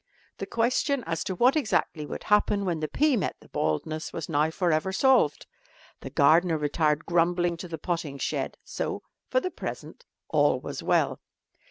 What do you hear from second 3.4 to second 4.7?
baldness was now